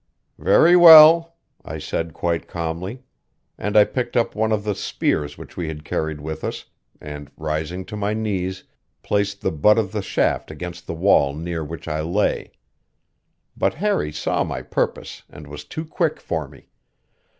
[0.39, 3.03] "Very well," I said quite calmly;
[3.55, 6.65] and I picked up one of the spears which we had carried with us,
[6.99, 8.63] and, rising to my knees,
[9.03, 12.51] placed the butt of the shaft against the wall near which I lay.
[13.55, 16.69] But Harry saw my purpose, and was too quick for me.